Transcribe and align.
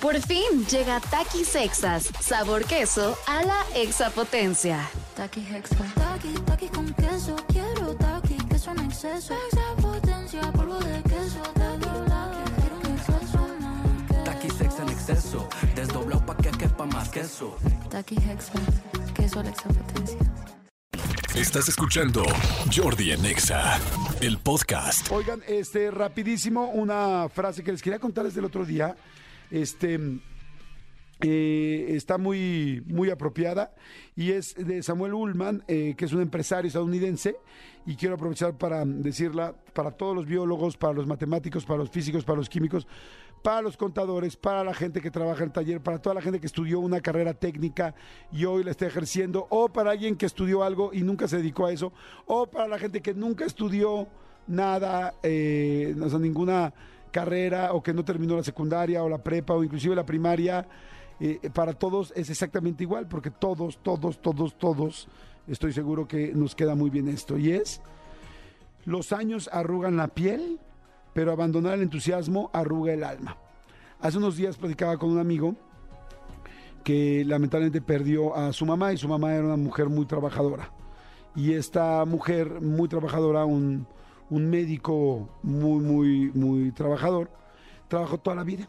Por 0.00 0.18
fin 0.22 0.64
llega 0.70 0.98
Takis 0.98 1.48
Sexas, 1.48 2.08
sabor 2.20 2.64
queso 2.64 3.18
a 3.26 3.42
la 3.42 3.62
exapotencia. 3.74 4.88
Taki 5.14 5.40
Hexa. 5.40 5.76
Taki, 5.94 6.32
taki 6.46 6.68
con 6.68 6.86
queso. 6.94 7.36
Quiero 7.48 7.94
taki, 7.96 8.36
queso 8.48 8.70
en 8.70 8.80
exceso. 8.86 9.34
Exapotencia, 9.52 10.40
polvo 10.52 10.78
de 10.78 11.02
queso. 11.02 11.42
Taki, 11.52 11.90
taki, 12.08 12.50
quiero 12.60 12.76
un 12.78 12.86
exceso 12.96 13.48
más. 13.60 14.24
Taki 14.24 14.48
sex 14.48 14.78
en 14.78 14.88
exceso, 14.88 15.48
desdoblado 15.74 16.24
pa' 16.24 16.36
que 16.38 16.50
quepa 16.50 16.86
más 16.86 17.10
queso. 17.10 17.58
Taki 17.90 18.16
Hexa. 18.16 18.52
Queso 19.14 19.40
a 19.40 19.42
la 19.42 19.50
exapotencia. 19.50 20.18
Estás 21.34 21.68
escuchando 21.68 22.22
Jordi 22.74 23.12
en 23.12 23.24
Exa, 23.26 23.78
el 24.22 24.38
podcast. 24.38 25.12
Oigan, 25.12 25.42
este, 25.46 25.90
rapidísimo, 25.90 26.70
una 26.70 27.28
frase 27.28 27.62
que 27.62 27.72
les 27.72 27.82
quería 27.82 27.98
contar 27.98 28.24
desde 28.24 28.40
el 28.40 28.46
otro 28.46 28.64
día. 28.64 28.96
Este. 29.50 29.98
eh, 31.22 31.86
está 31.90 32.18
muy, 32.18 32.82
muy 32.86 33.10
apropiada 33.10 33.74
y 34.16 34.32
es 34.32 34.54
de 34.54 34.82
Samuel 34.82 35.14
Ullman, 35.14 35.62
eh, 35.68 35.94
que 35.96 36.06
es 36.06 36.12
un 36.12 36.22
empresario 36.22 36.68
estadounidense, 36.68 37.36
y 37.86 37.96
quiero 37.96 38.14
aprovechar 38.14 38.56
para 38.56 38.84
decirla 38.84 39.54
para 39.74 39.90
todos 39.90 40.14
los 40.14 40.26
biólogos, 40.26 40.76
para 40.76 40.94
los 40.94 41.06
matemáticos, 41.06 41.64
para 41.64 41.78
los 41.78 41.90
físicos, 41.90 42.24
para 42.24 42.38
los 42.38 42.48
químicos, 42.48 42.86
para 43.42 43.62
los 43.62 43.76
contadores, 43.76 44.36
para 44.36 44.62
la 44.64 44.74
gente 44.74 45.00
que 45.00 45.10
trabaja 45.10 45.42
en 45.42 45.48
el 45.48 45.52
taller, 45.52 45.80
para 45.80 45.98
toda 45.98 46.14
la 46.14 46.22
gente 46.22 46.40
que 46.40 46.46
estudió 46.46 46.80
una 46.80 47.00
carrera 47.00 47.34
técnica 47.34 47.94
y 48.32 48.44
hoy 48.44 48.64
la 48.64 48.70
está 48.70 48.86
ejerciendo, 48.86 49.46
o 49.50 49.68
para 49.70 49.90
alguien 49.90 50.16
que 50.16 50.26
estudió 50.26 50.62
algo 50.62 50.90
y 50.92 51.02
nunca 51.02 51.26
se 51.28 51.38
dedicó 51.38 51.66
a 51.66 51.72
eso, 51.72 51.92
o 52.26 52.46
para 52.46 52.68
la 52.68 52.78
gente 52.78 53.00
que 53.00 53.14
nunca 53.14 53.44
estudió 53.44 54.08
nada, 54.46 55.14
eh, 55.22 55.94
no 55.96 56.08
sé, 56.08 56.18
ninguna 56.18 56.72
carrera 57.10 57.72
o 57.72 57.82
que 57.82 57.92
no 57.92 58.04
terminó 58.04 58.36
la 58.36 58.42
secundaria 58.42 59.02
o 59.02 59.08
la 59.08 59.18
prepa 59.18 59.54
o 59.54 59.64
inclusive 59.64 59.94
la 59.94 60.06
primaria, 60.06 60.66
eh, 61.20 61.50
para 61.52 61.74
todos 61.74 62.12
es 62.16 62.30
exactamente 62.30 62.84
igual, 62.84 63.06
porque 63.06 63.30
todos, 63.30 63.78
todos, 63.82 64.20
todos, 64.22 64.56
todos, 64.56 65.08
estoy 65.46 65.72
seguro 65.72 66.08
que 66.08 66.32
nos 66.34 66.54
queda 66.54 66.74
muy 66.74 66.90
bien 66.90 67.08
esto. 67.08 67.36
Y 67.36 67.52
es, 67.52 67.80
los 68.86 69.12
años 69.12 69.50
arrugan 69.52 69.96
la 69.96 70.08
piel, 70.08 70.58
pero 71.12 71.32
abandonar 71.32 71.74
el 71.74 71.82
entusiasmo 71.82 72.50
arruga 72.52 72.94
el 72.94 73.04
alma. 73.04 73.36
Hace 74.00 74.18
unos 74.18 74.36
días 74.36 74.56
platicaba 74.56 74.96
con 74.96 75.10
un 75.10 75.18
amigo 75.18 75.54
que 76.82 77.24
lamentablemente 77.26 77.82
perdió 77.82 78.34
a 78.34 78.52
su 78.54 78.64
mamá 78.64 78.92
y 78.92 78.96
su 78.96 79.06
mamá 79.06 79.34
era 79.34 79.44
una 79.44 79.56
mujer 79.56 79.90
muy 79.90 80.06
trabajadora. 80.06 80.72
Y 81.36 81.52
esta 81.52 82.04
mujer 82.06 82.60
muy 82.60 82.88
trabajadora, 82.88 83.44
un, 83.44 83.86
un 84.30 84.48
médico 84.48 85.38
muy, 85.42 85.80
muy, 85.80 86.30
muy 86.32 86.72
trabajador, 86.72 87.30
trabajó 87.88 88.18
toda 88.18 88.36
la 88.36 88.44
vida. 88.44 88.68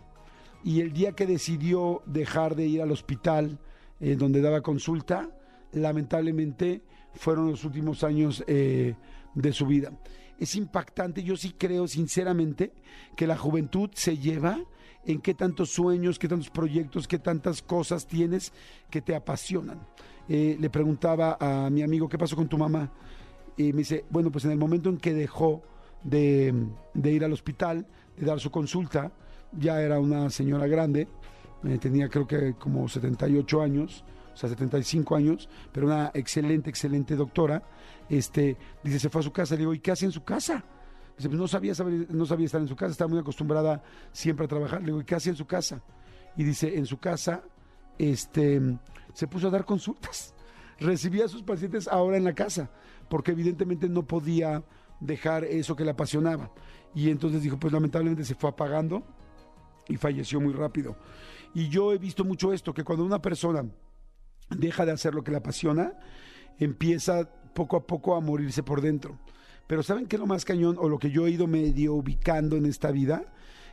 Y 0.64 0.82
el 0.82 0.94
día 0.94 1.14
que 1.14 1.26
decidió 1.26 2.04
dejar 2.06 2.56
de 2.56 2.68
ir 2.68 2.82
al 2.82 2.92
hospital 2.92 3.60
eh, 4.00 4.16
donde 4.16 4.42
daba 4.42 4.62
consulta, 4.62 5.30
lamentablemente 5.72 6.82
fueron 7.14 7.50
los 7.50 7.64
últimos 7.64 8.04
años 8.04 8.44
eh, 8.48 8.96
de 9.34 9.54
su 9.54 9.66
vida. 9.66 9.92
Es 10.38 10.56
impactante, 10.56 11.24
yo 11.24 11.38
sí 11.38 11.54
creo 11.58 11.88
sinceramente 11.88 12.74
que 13.16 13.28
la 13.28 13.38
juventud 13.38 13.90
se 13.94 14.18
lleva 14.18 14.60
en 15.06 15.20
qué 15.20 15.34
tantos 15.34 15.70
sueños, 15.70 16.20
qué 16.20 16.28
tantos 16.28 16.50
proyectos, 16.50 17.08
qué 17.08 17.20
tantas 17.20 17.62
cosas 17.62 18.08
tienes 18.08 18.52
que 18.90 19.02
te 19.02 19.16
apasionan. 19.16 19.86
Eh, 20.28 20.58
le 20.60 20.70
preguntaba 20.70 21.38
a 21.40 21.70
mi 21.70 21.82
amigo, 21.82 22.08
¿qué 22.08 22.18
pasó 22.18 22.36
con 22.36 22.48
tu 22.48 22.58
mamá? 22.58 22.92
Y 23.58 23.74
me 23.74 23.80
dice, 23.80 24.06
bueno, 24.10 24.32
pues 24.32 24.46
en 24.46 24.52
el 24.52 24.58
momento 24.58 24.90
en 24.90 24.98
que 24.98 25.14
dejó 25.14 25.62
de, 26.04 26.54
ir 27.04 27.24
al 27.24 27.34
hospital, 27.34 27.86
de 28.18 28.26
dar 28.26 28.40
su 28.40 28.50
consulta, 28.52 29.12
ya 29.52 29.82
era 29.82 30.00
una 30.00 30.30
señora 30.30 30.68
grande, 30.68 31.08
eh, 31.64 31.78
tenía 31.78 32.10
creo 32.10 32.26
que 32.28 32.54
como 32.58 32.88
78 32.88 33.62
años, 33.62 34.04
o 34.34 34.38
sea, 34.38 34.50
75 34.50 35.16
años, 35.16 35.50
pero 35.72 35.86
una 35.88 36.12
excelente, 36.14 36.70
excelente 36.70 37.16
doctora. 37.16 37.62
Este, 38.10 38.58
dice, 38.84 39.00
se 39.00 39.10
fue 39.10 39.22
a 39.22 39.24
su 39.24 39.32
casa, 39.32 39.56
le 39.56 39.60
digo, 39.60 39.74
¿y 39.74 39.80
qué 39.80 39.92
hace 39.92 40.06
en 40.06 40.12
su 40.12 40.24
casa? 40.24 40.64
Dice, 41.18 41.30
pues 41.30 41.40
no 41.40 41.48
sabía, 41.48 41.76
saber- 41.76 42.08
no 42.10 42.26
sabía 42.26 42.46
estar 42.46 42.62
en 42.62 42.68
su 42.68 42.76
casa, 42.76 42.92
estaba 42.92 43.10
muy 43.10 43.20
acostumbrada 43.20 43.84
siempre 44.12 44.46
a 44.46 44.48
trabajar. 44.48 44.80
Le 44.80 44.88
digo, 44.88 45.02
¿y 45.02 45.04
qué 45.06 45.16
hace 45.16 45.30
en 45.30 45.36
su 45.36 45.46
casa? 45.46 45.82
Y 46.38 46.44
dice, 46.44 46.78
en 46.78 46.86
su 46.86 46.98
casa, 46.98 47.44
este, 48.00 48.60
se 49.14 49.28
puso 49.28 49.48
a 49.48 49.52
dar 49.52 49.66
consultas. 49.66 50.34
Recibía 50.80 51.26
a 51.26 51.28
sus 51.28 51.44
pacientes 51.44 51.88
ahora 51.88 52.18
en 52.18 52.24
la 52.24 52.34
casa, 52.34 52.72
porque 53.12 53.32
evidentemente 53.32 53.90
no 53.90 54.04
podía 54.04 54.64
dejar 55.02 55.44
eso 55.44 55.76
que 55.76 55.84
le 55.84 55.92
apasionaba. 55.92 56.50
Y 56.96 57.10
entonces 57.10 57.42
dijo, 57.42 57.60
pues 57.60 57.74
lamentablemente 57.74 58.24
se 58.24 58.36
fue 58.36 58.50
apagando 58.50 59.04
y 59.90 59.98
falleció 59.98 60.40
muy 60.40 60.54
rápido. 60.54 60.96
Y 61.54 61.68
yo 61.68 61.92
he 61.92 61.98
visto 61.98 62.24
mucho 62.24 62.54
esto, 62.54 62.74
que 62.74 62.86
cuando 62.86 63.04
una 63.04 63.22
persona 63.22 63.66
deja 64.50 64.86
de 64.86 64.94
hacer 64.94 65.14
lo 65.14 65.24
que 65.24 65.32
le 65.32 65.38
apasiona, 65.38 65.92
empieza 66.58 67.30
poco 67.54 67.76
a 67.76 67.86
poco 67.86 68.16
a 68.16 68.22
morirse 68.22 68.64
por 68.64 68.80
dentro. 68.82 69.20
Pero 69.68 69.84
¿saben 69.84 70.08
qué 70.08 70.16
es 70.16 70.20
lo 70.22 70.28
más 70.28 70.46
cañón 70.46 70.78
o 70.80 70.88
lo 70.88 70.98
que 70.98 71.12
yo 71.12 71.28
he 71.28 71.32
ido 71.32 71.48
medio 71.48 71.94
ubicando 71.96 72.56
en 72.56 72.66
esta 72.66 72.92
vida? 72.92 73.26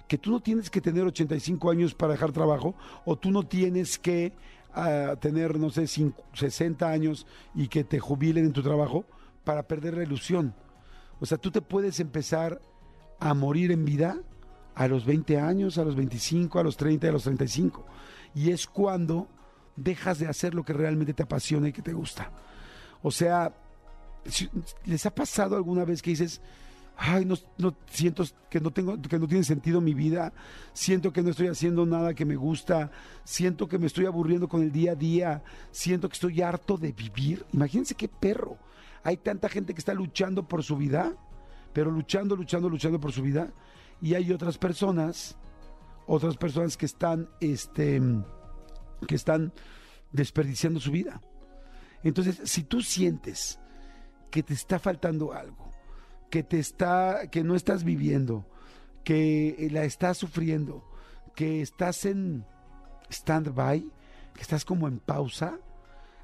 Que 0.09 0.19
tú 0.19 0.33
no 0.33 0.41
tienes 0.41 0.69
que 0.69 0.81
tener 0.81 1.05
85 1.05 1.71
años 1.71 1.95
para 1.95 2.15
dejar 2.15 2.33
trabajo 2.33 2.75
o 3.05 3.17
tú 3.17 3.31
no 3.31 3.45
tienes 3.45 3.99
que 3.99 4.33
ah, 4.73 5.15
tener, 5.21 5.59
no 5.61 5.71
sé, 5.71 5.87
cinco- 5.87 6.25
60 6.35 6.89
años 6.91 7.27
y 7.55 7.69
que 7.69 7.85
te 7.85 8.01
jubilen 8.01 8.47
en 8.47 8.53
tu 8.53 8.63
trabajo 8.63 9.05
para 9.45 9.67
perder 9.67 9.97
la 9.97 10.03
ilusión. 10.03 10.55
O 11.21 11.27
sea, 11.27 11.39
tú 11.39 11.51
te 11.51 11.63
puedes 11.63 12.01
empezar 12.01 12.61
a 13.19 13.35
morir 13.35 13.73
en 13.73 13.85
vida 13.85 14.17
a 14.75 14.87
los 14.87 15.05
20 15.05 15.39
años, 15.39 15.79
a 15.79 15.85
los 15.85 15.97
25, 15.97 16.59
a 16.59 16.63
los 16.63 16.77
30, 16.77 17.09
a 17.09 17.13
los 17.13 17.25
35. 17.25 17.85
Y 18.35 18.51
es 18.51 18.67
cuando 18.67 19.29
dejas 19.75 20.19
de 20.19 20.29
hacer 20.29 20.55
lo 20.55 20.65
que 20.65 20.73
realmente 20.73 21.15
te 21.15 21.23
apasiona 21.23 21.69
y 21.69 21.73
que 21.73 21.83
te 21.83 21.93
gusta. 21.93 22.31
O 23.03 23.11
sea, 23.11 23.53
¿les 24.85 25.07
ha 25.07 25.15
pasado 25.15 25.57
alguna 25.57 25.85
vez 25.85 26.03
que 26.03 26.11
dices, 26.11 26.41
ay, 26.97 27.25
no, 27.25 27.37
no 27.59 27.75
siento 27.91 28.25
que 28.51 28.61
no 28.61 28.73
tengo, 28.73 29.01
que 29.01 29.19
no 29.19 29.29
tiene 29.29 29.45
sentido 29.45 29.81
mi 29.81 29.95
vida, 29.95 30.33
siento 30.73 31.13
que 31.13 31.23
no 31.23 31.31
estoy 31.31 31.47
haciendo 31.47 31.87
nada 31.87 32.15
que 32.15 32.25
me 32.25 32.37
gusta, 32.37 32.91
siento 33.25 33.69
que 33.69 33.79
me 33.79 33.87
estoy 33.87 34.07
aburriendo 34.07 34.49
con 34.49 34.63
el 34.63 34.73
día 34.73 34.93
a 34.93 34.97
día, 34.97 35.43
siento 35.71 36.09
que 36.09 36.15
estoy 36.15 36.43
harto 36.43 36.77
de 36.77 36.93
vivir? 36.93 37.47
Imagínense 37.53 37.95
qué 37.95 38.09
perro. 38.09 38.59
Hay 39.03 39.19
tanta 39.19 39.49
gente 39.49 39.75
que 39.75 39.79
está 39.79 39.95
luchando 39.95 40.47
por 40.47 40.63
su 40.63 40.77
vida, 40.77 41.17
pero 41.73 41.91
luchando, 41.91 42.37
luchando, 42.37 42.69
luchando 42.69 43.01
por 43.01 43.13
su 43.13 43.23
vida, 43.23 43.53
y 44.01 44.15
hay 44.15 44.33
otras 44.33 44.59
personas, 44.59 45.37
otras 46.07 46.37
personas 46.37 46.77
que 46.77 46.87
están, 46.87 47.29
este, 47.41 48.01
que 49.07 49.15
están 49.15 49.53
desperdiciando 50.13 50.81
su 50.81 50.91
vida. 50.91 51.21
Entonces, 52.03 52.41
si 52.45 52.63
tú 52.63 52.81
sientes 52.81 53.59
que 54.31 54.43
te 54.43 54.55
está 54.55 54.79
faltando 54.79 55.33
algo, 55.33 55.71
que 56.31 56.43
te 56.43 56.59
está, 56.59 57.29
que 57.31 57.43
no 57.43 57.55
estás 57.55 57.85
viviendo, 57.85 58.47
que 59.05 59.69
la 59.73 59.85
estás 59.85 60.19
sufriendo, 60.19 60.85
que 61.35 61.63
estás 61.63 62.05
en 62.05 62.45
stand-by, 63.11 63.91
que 64.35 64.43
estás 64.43 64.65
como 64.65 64.87
en 64.87 64.99
pausa, 64.99 65.59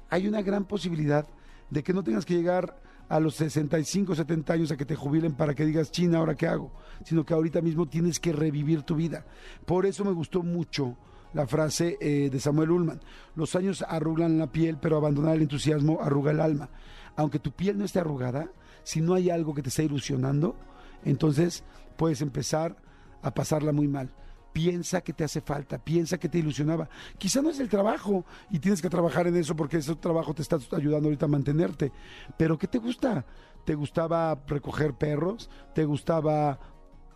hay 0.09 0.27
una 0.27 0.41
gran 0.41 0.65
posibilidad 0.65 1.27
de 1.69 1.83
que 1.83 1.93
no 1.93 2.03
tengas 2.03 2.25
que 2.25 2.35
llegar 2.35 2.79
a 3.07 3.19
los 3.19 3.35
65, 3.35 4.15
70 4.15 4.53
años 4.53 4.71
a 4.71 4.77
que 4.77 4.85
te 4.85 4.95
jubilen 4.95 5.33
para 5.33 5.53
que 5.53 5.65
digas, 5.65 5.91
China, 5.91 6.19
¿ahora 6.19 6.35
qué 6.35 6.47
hago? 6.47 6.71
Sino 7.03 7.25
que 7.25 7.33
ahorita 7.33 7.61
mismo 7.61 7.87
tienes 7.87 8.19
que 8.19 8.33
revivir 8.33 8.83
tu 8.83 8.95
vida. 8.95 9.25
Por 9.65 9.85
eso 9.85 10.03
me 10.03 10.11
gustó 10.11 10.41
mucho 10.41 10.97
la 11.33 11.45
frase 11.45 11.97
eh, 11.99 12.29
de 12.31 12.39
Samuel 12.39 12.71
Ullman. 12.71 13.01
Los 13.35 13.55
años 13.55 13.83
arrugan 13.87 14.39
la 14.39 14.51
piel, 14.51 14.77
pero 14.81 14.97
abandonar 14.97 15.35
el 15.35 15.43
entusiasmo 15.43 15.99
arruga 16.01 16.31
el 16.31 16.39
alma. 16.39 16.69
Aunque 17.15 17.39
tu 17.39 17.51
piel 17.51 17.77
no 17.77 17.85
esté 17.85 17.99
arrugada, 17.99 18.49
si 18.83 19.01
no 19.01 19.13
hay 19.13 19.29
algo 19.29 19.53
que 19.53 19.61
te 19.61 19.69
está 19.69 19.83
ilusionando, 19.83 20.55
entonces 21.03 21.63
puedes 21.97 22.21
empezar 22.21 22.77
a 23.21 23.33
pasarla 23.33 23.71
muy 23.71 23.87
mal. 23.87 24.11
Piensa 24.55 25.01
que 25.01 25.11
te 25.11 25.25
hace 25.25 25.41
falta, 25.41 25.77
piensa 25.77 26.17
que 26.17 26.29
te 26.29 26.37
ilusionaba. 26.37 26.87
Quizá 27.17 27.41
no 27.41 27.49
es 27.49 27.59
el 27.59 27.67
trabajo 27.67 28.23
y 28.49 28.59
tienes 28.59 28.81
que 28.81 28.89
trabajar 28.89 29.27
en 29.27 29.35
eso 29.35 29.53
porque 29.53 29.75
ese 29.75 29.93
trabajo 29.97 30.33
te 30.33 30.43
está 30.43 30.57
ayudando 30.71 31.09
ahorita 31.09 31.25
a 31.25 31.27
mantenerte. 31.27 31.91
Pero 32.37 32.57
¿qué 32.57 32.65
te 32.65 32.77
gusta? 32.77 33.25
¿Te 33.65 33.75
gustaba 33.75 34.41
recoger 34.47 34.93
perros? 34.93 35.49
¿Te 35.73 35.83
gustaba 35.83 36.57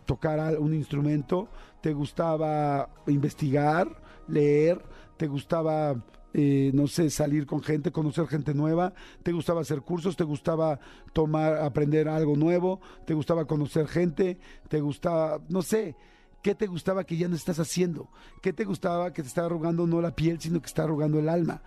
tocar 0.04 0.58
un 0.58 0.74
instrumento? 0.74 1.48
¿Te 1.80 1.94
gustaba 1.94 2.90
investigar, 3.06 3.88
leer? 4.28 4.84
¿Te 5.16 5.26
gustaba, 5.26 5.96
eh, 6.34 6.70
no 6.74 6.88
sé, 6.88 7.08
salir 7.08 7.46
con 7.46 7.62
gente, 7.62 7.90
conocer 7.90 8.26
gente 8.26 8.52
nueva? 8.52 8.92
¿Te 9.22 9.32
gustaba 9.32 9.62
hacer 9.62 9.80
cursos? 9.80 10.14
¿Te 10.14 10.24
gustaba 10.24 10.78
tomar, 11.14 11.54
aprender 11.54 12.06
algo 12.06 12.36
nuevo? 12.36 12.82
¿Te 13.06 13.14
gustaba 13.14 13.46
conocer 13.46 13.88
gente? 13.88 14.38
¿Te 14.68 14.82
gustaba, 14.82 15.40
no 15.48 15.62
sé? 15.62 15.96
¿Qué 16.42 16.54
te 16.54 16.66
gustaba 16.66 17.04
que 17.04 17.16
ya 17.16 17.28
no 17.28 17.36
estás 17.36 17.58
haciendo? 17.58 18.08
¿Qué 18.40 18.52
te 18.52 18.64
gustaba 18.64 19.12
que 19.12 19.22
te 19.22 19.28
estaba 19.28 19.46
arrugando 19.46 19.86
no 19.86 20.00
la 20.00 20.14
piel, 20.14 20.40
sino 20.40 20.60
que 20.60 20.66
está 20.66 20.84
arrugando 20.84 21.18
el 21.18 21.28
alma? 21.28 21.62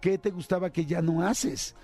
¿Qué 0.00 0.18
te 0.18 0.30
gustaba 0.30 0.70
que 0.70 0.86
ya 0.86 1.02
no 1.02 1.26
haces? 1.26 1.74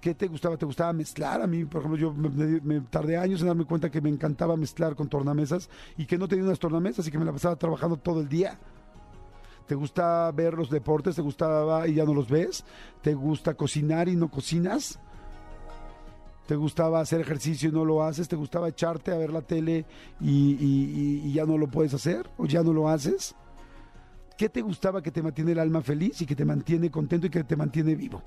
¿Qué 0.00 0.14
te 0.14 0.28
gustaba? 0.28 0.56
¿Te 0.56 0.66
gustaba 0.66 0.92
mezclar? 0.92 1.40
A 1.42 1.46
mí, 1.46 1.64
por 1.64 1.80
ejemplo, 1.80 1.98
yo 1.98 2.12
me- 2.12 2.60
me 2.60 2.80
tardé 2.82 3.16
años 3.16 3.40
en 3.40 3.48
darme 3.48 3.64
cuenta 3.64 3.90
que 3.90 4.00
me 4.00 4.10
encantaba 4.10 4.56
mezclar 4.56 4.94
con 4.94 5.08
tornamesas 5.08 5.68
y 5.96 6.06
que 6.06 6.18
no 6.18 6.28
tenía 6.28 6.44
unas 6.44 6.58
tornamesas 6.60 7.06
y 7.08 7.10
que 7.10 7.18
me 7.18 7.24
la 7.24 7.32
pasaba 7.32 7.56
trabajando 7.56 7.96
todo 7.96 8.20
el 8.20 8.28
día. 8.28 8.58
¿Te 9.66 9.74
gusta 9.74 10.30
ver 10.30 10.54
los 10.54 10.70
deportes? 10.70 11.16
¿Te 11.16 11.22
gustaba 11.22 11.88
y 11.88 11.94
ya 11.94 12.04
no 12.04 12.14
los 12.14 12.28
ves? 12.28 12.64
¿Te 13.02 13.14
gusta 13.14 13.54
cocinar 13.54 14.08
y 14.08 14.14
no 14.14 14.30
cocinas? 14.30 15.00
¿Te 16.46 16.54
gustaba 16.54 17.00
hacer 17.00 17.20
ejercicio 17.20 17.70
y 17.70 17.72
no 17.72 17.84
lo 17.84 18.04
haces? 18.04 18.28
¿Te 18.28 18.36
gustaba 18.36 18.68
echarte 18.68 19.10
a 19.10 19.18
ver 19.18 19.32
la 19.32 19.42
tele 19.42 19.84
y, 20.20 21.32
ya 21.32 21.44
no 21.44 21.58
lo 21.58 21.66
puedes 21.66 21.92
hacer? 21.92 22.30
¿O 22.36 22.46
ya 22.46 22.62
no 22.62 22.72
lo 22.72 22.88
haces? 22.88 23.34
¿Qué 24.38 24.48
te 24.48 24.62
gustaba 24.62 25.02
que 25.02 25.10
te 25.10 25.22
mantiene 25.22 25.52
el 25.52 25.58
alma 25.58 25.82
feliz 25.82 26.20
y 26.22 26.26
que 26.26 26.36
te 26.36 26.44
mantiene 26.44 26.90
contento 26.90 27.26
y 27.26 27.30
que 27.30 27.42
te 27.42 27.56
mantiene 27.56 27.96
vivo? 27.96 28.22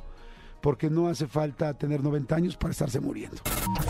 Porque 0.62 0.90
no 0.90 1.08
hace 1.08 1.28
falta 1.28 1.74
tener 1.74 2.04
90 2.04 2.36
años 2.36 2.58
para 2.58 2.72
estarse 2.72 3.00
muriendo. 3.00 3.38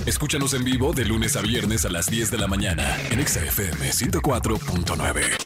Escúchanos 0.06 0.54
en 0.54 0.64
vivo 0.64 0.94
de 0.94 1.06
lunes 1.06 1.36
a 1.36 1.42
viernes 1.42 1.86
a 1.86 1.90
las 1.90 2.06
10 2.06 2.30
de 2.30 2.38
la 2.38 2.48
mañana 2.48 2.96
en 3.10 3.20
Exa 3.20 3.44
FM 3.44 3.90
104.9. 3.90 5.39